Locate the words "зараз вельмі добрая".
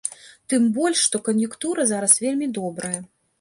1.93-2.97